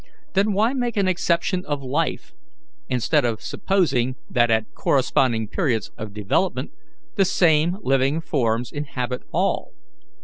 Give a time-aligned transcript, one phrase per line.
[0.33, 2.33] Then why make an exception of life,
[2.89, 6.71] instead of supposing that at corresponding periods of development
[7.17, 9.73] the same living forms inhabit all?